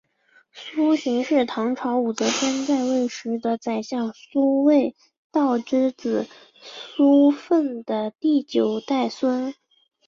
[0.51, 4.95] 苏洵是唐朝武则天在位时的宰相苏味
[5.31, 6.27] 道之子
[6.59, 9.53] 苏份的第九代孙。